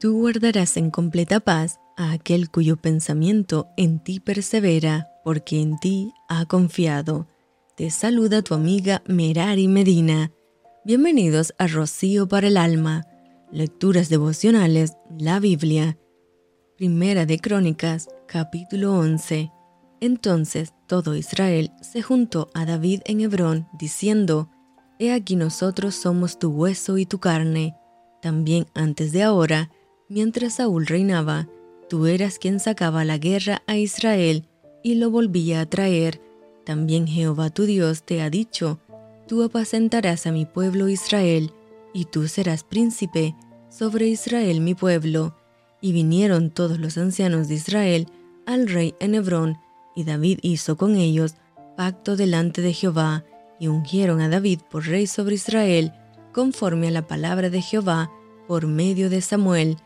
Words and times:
Tú 0.00 0.18
guardarás 0.18 0.76
en 0.76 0.90
completa 0.90 1.40
paz 1.40 1.78
a 1.96 2.12
aquel 2.12 2.50
cuyo 2.50 2.76
pensamiento 2.76 3.68
en 3.76 4.00
ti 4.00 4.20
persevera, 4.20 5.08
porque 5.22 5.60
en 5.60 5.78
ti 5.78 6.12
ha 6.28 6.44
confiado. 6.46 7.26
Te 7.76 7.90
saluda 7.90 8.42
tu 8.42 8.54
amiga 8.54 9.02
Merari 9.06 9.68
Medina. 9.68 10.32
Bienvenidos 10.84 11.54
a 11.58 11.68
Rocío 11.68 12.28
para 12.28 12.48
el 12.48 12.56
Alma, 12.56 13.06
Lecturas 13.50 14.08
Devocionales, 14.08 14.94
la 15.18 15.38
Biblia. 15.38 15.96
Primera 16.76 17.24
de 17.24 17.38
Crónicas, 17.38 18.08
capítulo 18.26 18.98
11. 18.98 19.50
Entonces 20.00 20.74
todo 20.86 21.14
Israel 21.14 21.70
se 21.80 22.02
juntó 22.02 22.50
a 22.52 22.66
David 22.66 23.00
en 23.06 23.20
Hebrón, 23.20 23.68
diciendo, 23.78 24.50
He 24.98 25.12
aquí 25.12 25.36
nosotros 25.36 25.94
somos 25.94 26.38
tu 26.38 26.50
hueso 26.50 26.98
y 26.98 27.06
tu 27.06 27.20
carne. 27.20 27.76
También 28.20 28.66
antes 28.74 29.12
de 29.12 29.22
ahora, 29.22 29.70
mientras 30.14 30.54
Saúl 30.54 30.86
reinaba, 30.86 31.48
tú 31.88 32.06
eras 32.06 32.38
quien 32.38 32.60
sacaba 32.60 33.04
la 33.04 33.18
guerra 33.18 33.64
a 33.66 33.76
Israel 33.76 34.46
y 34.84 34.94
lo 34.94 35.10
volvía 35.10 35.60
a 35.60 35.66
traer. 35.66 36.20
También 36.64 37.08
Jehová 37.08 37.50
tu 37.50 37.64
Dios 37.64 38.04
te 38.04 38.22
ha 38.22 38.30
dicho, 38.30 38.78
Tú 39.26 39.42
apacentarás 39.42 40.28
a 40.28 40.32
mi 40.32 40.46
pueblo 40.46 40.88
Israel, 40.88 41.50
y 41.92 42.04
tú 42.04 42.28
serás 42.28 42.62
príncipe 42.62 43.34
sobre 43.68 44.06
Israel 44.06 44.60
mi 44.60 44.74
pueblo. 44.74 45.34
Y 45.80 45.90
vinieron 45.90 46.50
todos 46.50 46.78
los 46.78 46.96
ancianos 46.96 47.48
de 47.48 47.54
Israel 47.54 48.06
al 48.46 48.68
rey 48.68 48.94
en 49.00 49.16
Hebrón, 49.16 49.58
y 49.96 50.04
David 50.04 50.38
hizo 50.42 50.76
con 50.76 50.94
ellos 50.94 51.34
pacto 51.76 52.14
delante 52.14 52.62
de 52.62 52.72
Jehová, 52.72 53.24
y 53.58 53.66
ungieron 53.66 54.20
a 54.20 54.28
David 54.28 54.60
por 54.70 54.86
rey 54.86 55.08
sobre 55.08 55.34
Israel, 55.34 55.92
conforme 56.32 56.86
a 56.86 56.92
la 56.92 57.08
palabra 57.08 57.50
de 57.50 57.62
Jehová, 57.62 58.12
por 58.46 58.68
medio 58.68 59.10
de 59.10 59.20
Samuel. 59.20 59.76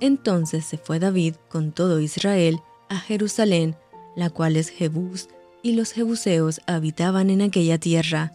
Entonces 0.00 0.64
se 0.64 0.78
fue 0.78 0.98
David 0.98 1.34
con 1.48 1.72
todo 1.72 2.00
Israel 2.00 2.60
a 2.88 2.98
Jerusalén, 2.98 3.76
la 4.16 4.30
cual 4.30 4.56
es 4.56 4.70
Jebús, 4.70 5.28
y 5.62 5.72
los 5.72 5.92
jebuseos 5.92 6.60
habitaban 6.66 7.30
en 7.30 7.42
aquella 7.42 7.78
tierra. 7.78 8.32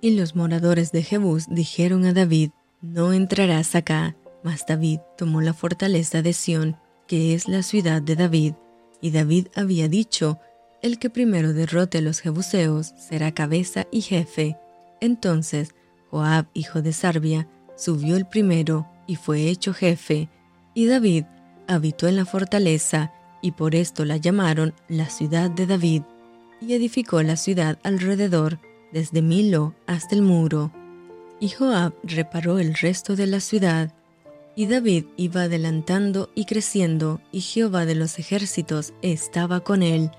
Y 0.00 0.12
los 0.12 0.36
moradores 0.36 0.92
de 0.92 1.02
Jebús 1.02 1.46
dijeron 1.48 2.04
a 2.04 2.12
David, 2.12 2.50
No 2.80 3.12
entrarás 3.12 3.74
acá. 3.74 4.16
Mas 4.44 4.64
David 4.66 5.00
tomó 5.16 5.40
la 5.40 5.52
fortaleza 5.52 6.22
de 6.22 6.32
Sión, 6.32 6.76
que 7.08 7.34
es 7.34 7.48
la 7.48 7.64
ciudad 7.64 8.00
de 8.00 8.14
David, 8.14 8.54
y 9.00 9.10
David 9.10 9.48
había 9.56 9.88
dicho, 9.88 10.38
El 10.80 11.00
que 11.00 11.10
primero 11.10 11.52
derrote 11.52 11.98
a 11.98 12.02
los 12.02 12.20
jebuseos 12.20 12.94
será 12.96 13.32
cabeza 13.32 13.88
y 13.90 14.02
jefe. 14.02 14.56
Entonces 15.00 15.74
Joab, 16.10 16.46
hijo 16.54 16.82
de 16.82 16.92
Sarbia, 16.92 17.48
subió 17.76 18.16
el 18.16 18.26
primero 18.26 18.88
y 19.06 19.16
fue 19.16 19.48
hecho 19.48 19.74
jefe, 19.74 20.28
y 20.78 20.86
David 20.86 21.24
habitó 21.66 22.06
en 22.06 22.14
la 22.14 22.24
fortaleza, 22.24 23.12
y 23.42 23.50
por 23.50 23.74
esto 23.74 24.04
la 24.04 24.16
llamaron 24.16 24.74
la 24.86 25.10
ciudad 25.10 25.50
de 25.50 25.66
David, 25.66 26.02
y 26.60 26.72
edificó 26.72 27.20
la 27.24 27.34
ciudad 27.34 27.80
alrededor, 27.82 28.60
desde 28.92 29.20
Milo 29.20 29.74
hasta 29.88 30.14
el 30.14 30.22
muro. 30.22 30.70
Y 31.40 31.48
Joab 31.48 31.94
reparó 32.04 32.60
el 32.60 32.74
resto 32.74 33.16
de 33.16 33.26
la 33.26 33.40
ciudad, 33.40 33.92
y 34.54 34.66
David 34.66 35.06
iba 35.16 35.42
adelantando 35.42 36.30
y 36.36 36.44
creciendo, 36.44 37.20
y 37.32 37.40
Jehová 37.40 37.84
de 37.84 37.96
los 37.96 38.20
ejércitos 38.20 38.94
estaba 39.02 39.58
con 39.58 39.82
él. 39.82 40.12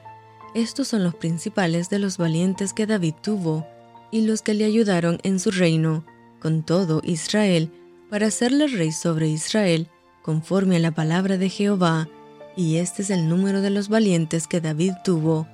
Estos 0.55 0.89
son 0.89 1.05
los 1.05 1.15
principales 1.15 1.89
de 1.89 1.99
los 1.99 2.17
valientes 2.17 2.73
que 2.73 2.85
David 2.85 3.13
tuvo, 3.23 3.65
y 4.11 4.27
los 4.27 4.41
que 4.41 4.55
le 4.55 4.65
ayudaron 4.65 5.19
en 5.23 5.39
su 5.39 5.51
reino, 5.51 6.03
con 6.41 6.63
todo 6.63 7.01
Israel, 7.05 7.71
para 8.09 8.27
hacerle 8.27 8.67
rey 8.67 8.91
sobre 8.91 9.29
Israel, 9.29 9.87
conforme 10.21 10.77
a 10.77 10.79
la 10.79 10.91
palabra 10.91 11.37
de 11.37 11.49
Jehová, 11.49 12.07
y 12.55 12.77
este 12.77 13.01
es 13.01 13.09
el 13.09 13.29
número 13.29 13.61
de 13.61 13.69
los 13.69 13.89
valientes 13.89 14.47
que 14.47 14.61
David 14.61 14.93
tuvo. 15.03 15.47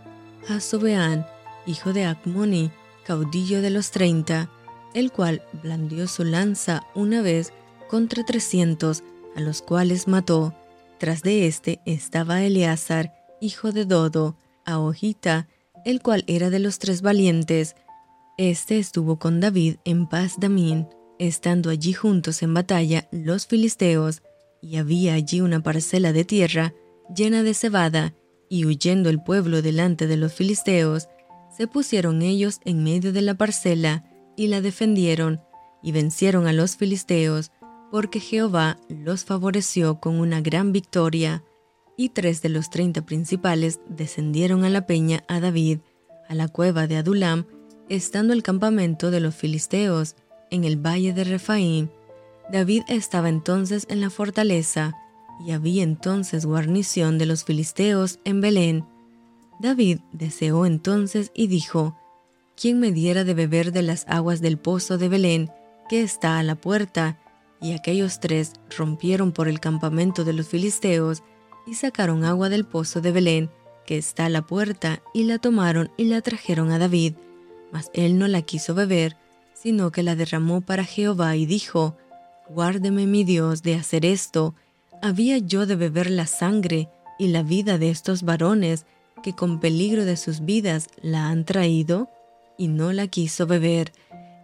Hasobeán, 0.50 1.26
hijo 1.66 1.94
de 1.94 2.06
Acmoni, 2.06 2.72
caudillo 3.06 3.62
de 3.62 3.70
los 3.70 3.92
treinta, 3.92 4.50
el 4.94 5.12
cual 5.12 5.44
blandió 5.62 6.08
su 6.08 6.24
lanza 6.24 6.84
una 6.96 7.22
vez 7.22 7.54
contra 7.90 8.26
trescientos, 8.26 9.04
a 9.36 9.42
los 9.42 9.62
cuales 9.62 10.08
mató. 10.08 10.54
Tras 10.98 11.22
de 11.22 11.48
éste 11.48 11.82
estaba 11.86 12.42
Eleazar, 12.44 13.14
hijo 13.42 13.72
de 13.72 13.86
Dodo, 13.86 14.38
a 14.66 14.80
el 15.86 16.02
cual 16.02 16.24
era 16.28 16.50
de 16.50 16.60
los 16.60 16.80
tres 16.80 17.02
valientes. 17.02 17.76
Este 18.38 18.80
estuvo 18.80 19.18
con 19.20 19.40
David 19.40 19.76
en 19.86 20.08
paz 20.08 20.36
Damín, 20.40 20.88
estando 21.20 21.70
allí 21.70 21.94
juntos 21.94 22.42
en 22.42 22.54
batalla 22.54 23.08
los 23.12 23.46
filisteos, 23.46 24.24
y 24.66 24.78
había 24.78 25.14
allí 25.14 25.42
una 25.42 25.62
parcela 25.62 26.12
de 26.12 26.26
tierra 26.26 26.74
llena 27.14 27.44
de 27.44 27.54
cebada, 27.54 28.16
y 28.50 28.66
huyendo 28.66 29.10
el 29.10 29.22
pueblo 29.22 29.62
delante 29.62 30.08
de 30.08 30.18
los 30.18 30.34
filisteos, 30.34 31.08
se 31.56 31.68
pusieron 31.68 32.24
ellos 32.24 32.60
en 32.66 32.84
medio 32.84 33.14
de 33.14 33.22
la 33.22 33.36
parcela 33.36 34.04
y 34.36 34.48
la 34.48 34.62
defendieron, 34.62 35.42
y 35.84 35.92
vencieron 35.92 36.48
a 36.48 36.54
los 36.54 36.78
filisteos, 36.78 37.52
porque 37.92 38.20
Jehová 38.20 38.80
los 38.90 39.24
favoreció 39.24 40.00
con 40.00 40.20
una 40.20 40.42
gran 40.42 40.72
victoria. 40.72 41.44
Y 41.96 42.10
tres 42.10 42.42
de 42.42 42.50
los 42.50 42.72
treinta 42.72 43.06
principales 43.06 43.80
descendieron 43.88 44.66
a 44.66 44.70
la 44.70 44.88
peña 44.88 45.24
a 45.28 45.40
David, 45.40 45.80
a 46.28 46.34
la 46.34 46.48
cueva 46.48 46.88
de 46.88 46.98
Adulam, 46.98 47.46
estando 47.88 48.34
el 48.34 48.42
campamento 48.42 49.12
de 49.12 49.20
los 49.20 49.36
filisteos, 49.36 50.16
en 50.50 50.64
el 50.64 50.78
valle 50.78 51.14
de 51.14 51.24
Refaim. 51.24 51.90
David 52.52 52.84
estaba 52.88 53.30
entonces 53.30 53.86
en 53.90 54.02
la 54.02 54.10
fortaleza, 54.10 54.96
y 55.40 55.52
había 55.52 55.84
entonces 55.84 56.46
guarnición 56.46 57.18
de 57.18 57.26
los 57.26 57.44
filisteos 57.44 58.20
en 58.24 58.42
Belén. 58.42 58.86
David 59.60 60.00
deseó 60.14 60.66
entonces 60.66 61.32
y 61.34 61.48
dijo, 61.48 61.98
¿Quién 62.56 62.80
me 62.80 62.92
diera 62.92 63.24
de 63.24 63.34
beber 63.34 63.74
de 63.74 63.82
las 63.82 64.06
aguas 64.08 64.40
del 64.42 64.58
pozo 64.58 64.98
de 64.98 65.10
Belén, 65.10 65.52
que 65.90 66.02
está 66.02 66.40
a 66.40 66.44
la 66.44 66.56
puerta? 66.56 67.20
Y 67.62 67.74
aquellos 67.74 68.20
tres 68.20 68.54
rompieron 68.78 69.32
por 69.32 69.48
el 69.48 69.60
campamento 69.60 70.24
de 70.24 70.34
los 70.34 70.48
filisteos 70.48 71.24
y 71.66 71.74
sacaron 71.74 72.24
agua 72.24 72.48
del 72.50 72.66
pozo 72.66 73.02
de 73.02 73.12
Belén, 73.12 73.50
que 73.86 73.98
está 73.98 74.26
a 74.26 74.30
la 74.30 74.44
puerta, 74.44 75.02
y 75.14 75.24
la 75.24 75.40
tomaron 75.40 75.92
y 75.98 76.06
la 76.06 76.22
trajeron 76.22 76.72
a 76.72 76.80
David. 76.80 77.16
Mas 77.72 77.90
él 77.94 78.18
no 78.18 78.28
la 78.28 78.42
quiso 78.42 78.74
beber, 78.74 79.18
sino 79.54 79.92
que 79.92 80.04
la 80.04 80.16
derramó 80.16 80.62
para 80.62 80.86
Jehová 80.86 81.36
y 81.36 81.46
dijo, 81.46 81.98
Guárdeme 82.50 83.08
mi 83.08 83.24
Dios 83.24 83.64
de 83.64 83.76
hacer 83.76 84.06
esto. 84.06 84.54
¿Había 85.02 85.38
yo 85.40 85.66
de 85.66 85.76
beber 85.76 86.10
la 86.10 86.28
sangre 86.28 86.90
y 87.18 87.28
la 87.28 87.44
vida 87.44 87.78
de 87.78 87.90
estos 87.90 88.24
varones 88.24 88.86
que 89.24 89.34
con 89.34 89.60
peligro 89.60 90.06
de 90.06 90.16
sus 90.16 90.46
vidas 90.46 90.88
la 91.02 91.30
han 91.30 91.46
traído? 91.46 92.10
Y 92.58 92.68
no 92.68 92.94
la 92.94 93.08
quiso 93.08 93.48
beber. 93.48 93.92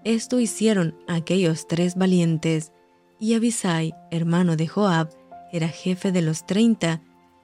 Esto 0.03 0.40
hicieron 0.40 0.95
aquellos 1.07 1.67
tres 1.67 1.95
valientes 1.95 2.72
y 3.22 3.35
Abisai, 3.35 3.94
hermano 4.09 4.56
de 4.56 4.67
Joab, 4.67 5.09
era 5.51 5.67
jefe 5.67 6.11
de 6.11 6.23
los 6.23 6.47
treinta, 6.47 7.03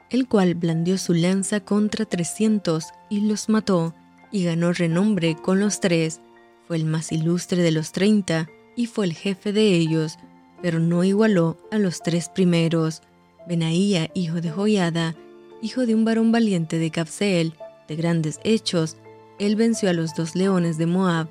el 0.09 0.27
cual 0.27 0.55
blandió 0.55 0.97
su 0.97 1.13
lanza 1.13 1.59
contra 1.59 2.05
trescientos 2.05 2.85
y 3.11 3.21
los 3.21 3.47
mató, 3.47 3.93
y 4.31 4.43
ganó 4.43 4.73
renombre 4.73 5.35
con 5.35 5.59
los 5.59 5.79
tres. 5.79 6.19
Fue 6.65 6.77
el 6.77 6.85
más 6.85 7.11
ilustre 7.11 7.61
de 7.61 7.71
los 7.71 7.91
treinta, 7.91 8.49
y 8.75 8.87
fue 8.87 9.05
el 9.05 9.13
jefe 9.13 9.53
de 9.53 9.75
ellos, 9.75 10.17
pero 10.61 10.79
no 10.79 11.03
igualó 11.03 11.57
a 11.71 11.77
los 11.77 12.01
tres 12.01 12.29
primeros. 12.29 13.01
Benaía, 13.47 14.09
hijo 14.13 14.41
de 14.41 14.51
Joiada, 14.51 15.15
hijo 15.61 15.85
de 15.85 15.95
un 15.95 16.05
varón 16.05 16.31
valiente 16.31 16.77
de 16.79 16.91
Capseel, 16.91 17.53
de 17.87 17.95
grandes 17.95 18.39
hechos, 18.43 18.97
él 19.39 19.55
venció 19.55 19.89
a 19.89 19.93
los 19.93 20.15
dos 20.15 20.35
leones 20.35 20.77
de 20.77 20.87
Moab, 20.87 21.29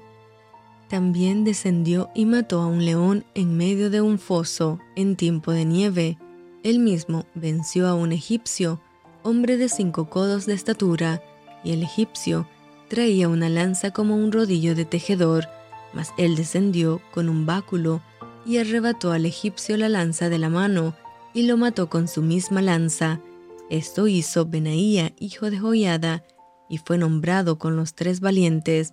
también 0.89 1.43
descendió 1.43 2.11
y 2.15 2.27
mató 2.27 2.61
a 2.61 2.67
un 2.67 2.85
león 2.85 3.25
en 3.35 3.57
medio 3.57 3.91
de 3.91 4.01
un 4.01 4.19
foso 4.19 4.79
en 4.95 5.17
tiempo 5.17 5.51
de 5.51 5.65
nieve. 5.65 6.17
Él 6.63 6.79
mismo 6.79 7.27
venció 7.35 7.89
a 7.89 7.95
un 7.95 8.13
egipcio, 8.13 8.81
hombre 9.25 9.57
de 9.57 9.69
cinco 9.69 10.09
codos 10.09 10.47
de 10.47 10.55
estatura, 10.55 11.23
y 11.65 11.73
el 11.73 11.83
egipcio 11.83 12.49
traía 12.89 13.29
una 13.29 13.49
lanza 13.49 13.91
como 13.91 14.15
un 14.15 14.31
rodillo 14.31 14.77
de 14.77 14.85
tejedor, 14.85 15.49
mas 15.93 16.13
él 16.19 16.37
descendió 16.37 17.01
con 17.13 17.29
un 17.29 17.47
báculo 17.47 18.01
y 18.47 18.59
arrebató 18.59 19.13
al 19.13 19.27
egipcio 19.27 19.77
la 19.77 19.89
lanza 19.89 20.29
de 20.29 20.39
la 20.39 20.49
mano 20.49 20.95
y 21.35 21.43
lo 21.43 21.57
mató 21.57 21.91
con 21.91 22.09
su 22.09 22.23
misma 22.23 22.63
lanza. 22.63 23.21
Esto 23.69 24.07
hizo 24.07 24.47
Benaía, 24.47 25.13
hijo 25.19 25.51
de 25.51 25.59
Joiada, 25.59 26.25
y 26.69 26.79
fue 26.79 26.97
nombrado 26.97 27.59
con 27.59 27.77
los 27.77 27.95
tres 27.95 28.21
valientes, 28.21 28.93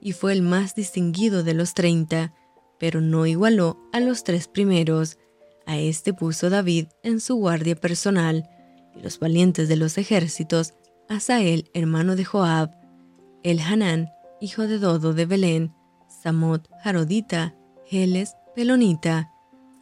y 0.00 0.12
fue 0.12 0.32
el 0.32 0.42
más 0.42 0.74
distinguido 0.74 1.42
de 1.42 1.54
los 1.54 1.74
treinta, 1.74 2.32
pero 2.78 3.00
no 3.00 3.26
igualó 3.26 3.78
a 3.92 4.00
los 4.00 4.24
tres 4.24 4.48
primeros. 4.48 5.18
A 5.66 5.78
este 5.78 6.14
puso 6.14 6.50
David 6.50 6.86
en 7.02 7.20
su 7.20 7.36
guardia 7.36 7.76
personal, 7.76 8.48
y 8.96 9.02
los 9.02 9.18
valientes 9.18 9.68
de 9.68 9.76
los 9.76 9.98
ejércitos, 9.98 10.74
Asael, 11.08 11.70
hermano 11.74 12.16
de 12.16 12.24
Joab, 12.24 12.70
el 13.42 13.60
Hanán, 13.60 14.10
hijo 14.40 14.66
de 14.66 14.78
Dodo 14.78 15.12
de 15.12 15.26
Belén, 15.26 15.74
Samot, 16.22 16.68
Jarodita, 16.82 17.54
Heles, 17.90 18.34
Pelonita, 18.54 19.32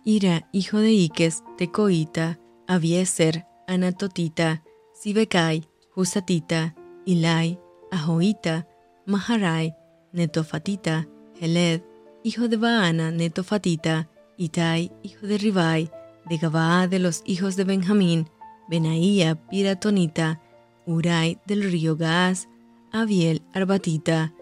Ira, 0.05 0.49
hijo 0.53 0.79
de 0.79 0.93
Iques, 0.93 1.43
Tecoita, 1.59 2.39
Abieser, 2.69 3.45
Anatotita, 3.67 4.63
Sibekai, 4.95 5.65
Husatita, 5.97 6.77
Ilai, 7.05 7.59
Ahoita, 7.91 8.69
Maharai, 9.07 9.75
Netofatita, 10.13 11.09
Heled, 11.41 11.83
hijo 12.23 12.47
de 12.47 12.57
Baana, 12.57 13.11
Netofatita, 13.11 14.09
Itai, 14.37 14.93
hijo 15.03 15.27
de 15.27 15.37
Ribai, 15.39 15.91
de 16.27 16.37
Gabaa 16.37 16.87
de 16.87 17.01
los 17.01 17.23
hijos 17.27 17.57
de 17.57 17.65
Benjamín, 17.65 18.29
Benaía, 18.69 19.35
Piratonita, 19.35 20.41
Urai 20.87 21.41
del 21.45 21.65
río 21.65 21.97
Gaaz, 21.97 22.47
Abiel, 22.93 23.43
Arbatita, 23.53 24.33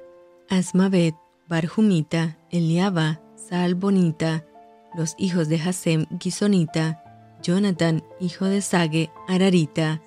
Asmavet, 0.51 1.15
Barjumita, 1.49 2.37
Eliaba, 2.51 3.23
Salbonita, 3.38 4.44
los 4.94 5.14
hijos 5.17 5.49
de 5.49 5.56
Hasem, 5.56 6.06
Gisonita, 6.19 7.02
Jonathan, 7.43 8.02
hijo 8.20 8.46
de 8.46 8.61
Sage, 8.61 9.11
Ararita, 9.29 10.02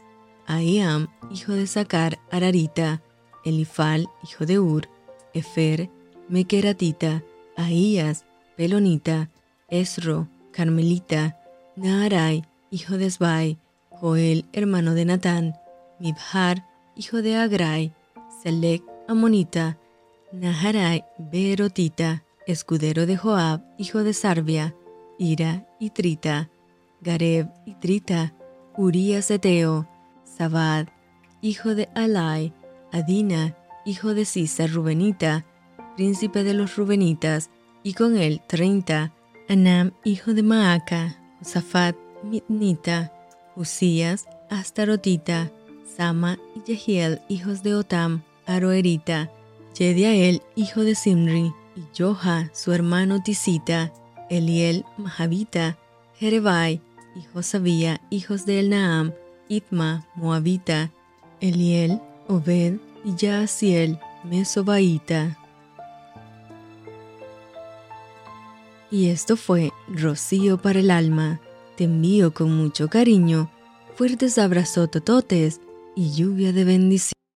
Aiam, 0.46 1.08
hijo 1.32 1.54
de 1.54 1.66
Sacar, 1.66 2.20
Ararita, 2.30 3.02
Elifal, 3.46 4.10
hijo 4.24 4.46
de 4.46 4.60
Ur, 4.60 4.90
Efer, 5.34 5.90
Mequeratita, 6.28 7.24
Ahías, 7.56 8.26
Pelonita, 8.58 9.30
Esro, 9.70 10.28
Carmelita, 10.52 11.38
Naharai, 11.76 12.44
hijo 12.70 12.98
de 12.98 13.06
Esbai, 13.06 13.58
Joel, 13.90 14.46
hermano 14.52 14.94
de 14.94 15.06
Natán, 15.06 15.56
Mibhar, 16.00 16.66
hijo 16.96 17.22
de 17.22 17.38
Agrai, 17.38 17.94
Selec, 18.44 18.84
Amonita, 19.08 19.78
Naharai, 20.32 21.06
Berotita, 21.18 22.24
escudero 22.52 23.06
de 23.06 23.18
Joab, 23.18 23.62
hijo 23.78 24.04
de 24.04 24.14
Sarbia, 24.14 24.76
Ira 25.18 25.68
y 25.80 25.90
Trita, 25.92 26.50
Gareb 27.02 27.50
y 27.66 27.76
Trita, 27.76 28.34
Urías 28.78 29.30
Eteo, 29.32 29.88
Sabad, 30.24 30.88
hijo 31.42 31.76
de 31.76 31.90
Alai, 31.96 32.54
Adina, 32.92 33.56
hijo 33.86 34.14
de 34.14 34.26
Sisa 34.26 34.68
Rubenita, 34.68 35.46
príncipe 35.96 36.44
de 36.44 36.54
los 36.54 36.76
Rubenitas, 36.76 37.50
y 37.84 37.94
con 37.94 38.18
él 38.18 38.42
treinta, 38.48 39.14
Anam, 39.50 39.92
hijo 40.04 40.34
de 40.34 40.44
Maaca, 40.44 41.18
Josafat, 41.40 41.96
Mitnita, 42.24 43.12
Usías, 43.56 44.28
Astarotita, 44.50 45.52
Sama 45.98 46.38
y 46.56 46.62
Jehiel, 46.62 47.22
hijos 47.28 47.64
de 47.64 47.76
Otam, 47.76 48.24
Aroerita, 48.46 49.32
Jediael, 49.76 50.42
hijo 50.56 50.82
de 50.82 50.96
Simri, 50.96 51.54
y 51.76 51.82
Joha, 51.98 52.50
su 52.54 52.74
hermano 52.74 53.22
Tisita, 53.24 53.94
Eliel, 54.30 54.86
Mahavita, 54.98 55.78
Jerebai, 56.16 56.82
y 57.16 57.22
Josabía, 57.34 58.02
hijos 58.10 58.46
de 58.46 58.60
Elnaam, 58.60 59.14
Itma, 59.50 60.08
Moabita, 60.16 60.92
Eliel, 61.40 62.00
Obed 62.28 62.76
y 63.04 63.16
Yaasiel, 63.16 64.00
Mesobaita. 64.24 65.38
Y 68.90 69.10
esto 69.10 69.38
fue 69.38 69.72
Rocío 69.88 70.62
para 70.62 70.80
el 70.80 70.92
alma. 70.92 71.40
Te 71.78 71.86
envío 71.86 72.34
con 72.34 72.56
mucho 72.56 72.90
cariño, 72.90 73.50
fuertes 73.96 74.38
abrazos 74.38 74.92
tototes 74.92 75.62
y 75.96 76.12
lluvia 76.12 76.52
de 76.52 76.66
bendición. 76.66 77.21